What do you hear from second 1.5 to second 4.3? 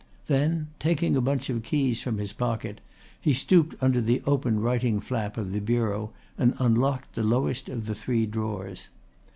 of keys from his pocket he stooped under the